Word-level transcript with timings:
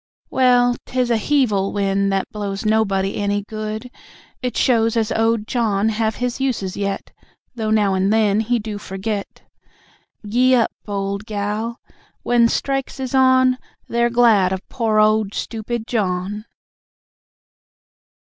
Well, 0.31 0.77
'tis 0.87 1.11
a 1.11 1.17
hevil 1.17 1.71
wind 1.73 2.11
that 2.11 2.27
blows 2.31 2.65
Nobody 2.65 3.17
any 3.17 3.43
good; 3.43 3.91
it 4.41 4.57
shows 4.57 4.97
As 4.97 5.11
owd 5.11 5.45
John 5.45 5.89
haves 5.89 6.15
his 6.17 6.41
uses 6.41 6.75
yet, 6.75 7.11
Though 7.53 7.69
now 7.69 7.93
and 7.93 8.11
then 8.11 8.39
he 8.39 8.57
do 8.57 8.79
forget. 8.79 9.43
Gee 10.27 10.55
up, 10.55 10.71
owd 10.87 11.27
gal. 11.27 11.79
When 12.23 12.47
strikes 12.49 12.99
is 12.99 13.13
on, 13.13 13.59
They're 13.87 14.09
glad 14.09 14.51
of 14.51 14.67
pore 14.69 14.99
owd 14.99 15.35
stoopid 15.35 15.85
John. 15.85 16.45